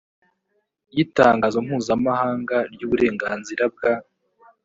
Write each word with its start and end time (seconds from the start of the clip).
yi 0.95 1.01
itangazo 1.05 1.57
mpuzamahanga 1.65 2.55
ry 2.73 2.81
uburenganzira 2.87 3.63
bwa 3.73 3.93